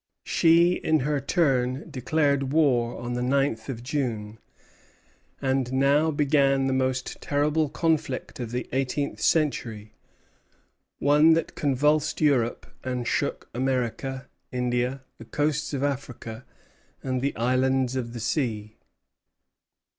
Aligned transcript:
She 0.25 0.71
in 0.73 1.01
her 1.01 1.19
turn 1.19 1.87
declared 1.91 2.51
war 2.51 2.97
on 2.99 3.13
the 3.13 3.21
ninth 3.21 3.69
of 3.69 3.83
June: 3.83 4.39
and 5.39 5.71
now 5.71 6.09
began 6.09 6.65
the 6.65 6.73
most 6.73 7.21
terrible 7.21 7.69
conflict 7.69 8.39
of 8.39 8.49
the 8.49 8.67
eighteenth 8.73 9.19
century; 9.21 9.93
one 10.97 11.33
that 11.33 11.53
convulsed 11.53 12.19
Europe 12.19 12.65
and 12.83 13.07
shook 13.07 13.47
America, 13.53 14.27
India, 14.51 15.03
the 15.19 15.25
coasts 15.25 15.71
of 15.71 15.83
Africa, 15.83 16.45
and 17.03 17.21
the 17.21 17.35
islands 17.35 17.95
of 17.95 18.13
the 18.13 18.19
sea. 18.19 18.77